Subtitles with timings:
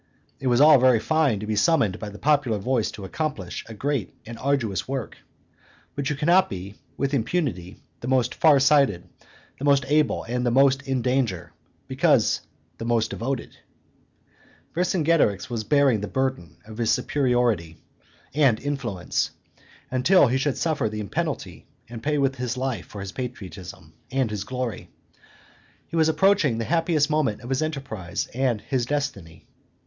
[0.39, 3.75] It is all very fine to be summoned by the popular voice to accomplish a
[3.75, 5.19] great and arduous work;
[5.93, 9.07] but you cannot be, with impunity, the most far sighted,
[9.59, 11.53] the most able, and the most in danger,
[11.87, 12.41] because
[12.79, 13.57] the most devoted.
[14.73, 17.77] Vercingetorix was bearing the burden of his superiority
[18.33, 19.29] and influence,
[19.91, 24.31] until he should suffer the penalty and pay with his life for his patriotism and
[24.31, 24.89] his glory.
[25.85, 29.45] He was approaching the happiest moment of his enterprise and his destiny.